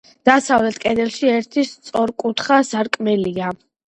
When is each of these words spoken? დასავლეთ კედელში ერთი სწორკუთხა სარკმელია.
დასავლეთ 0.27 0.77
კედელში 0.85 1.29
ერთი 1.33 1.65
სწორკუთხა 1.71 2.57
სარკმელია. 2.71 3.51